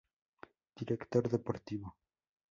Director 0.79 1.23
deportivo. 1.35 1.87